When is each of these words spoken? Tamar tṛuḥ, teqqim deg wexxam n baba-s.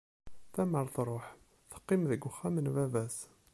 Tamar 0.53 0.85
tṛuḥ, 0.95 1.25
teqqim 1.71 2.01
deg 2.11 2.23
wexxam 2.25 2.55
n 2.59 2.67
baba-s. 2.75 3.17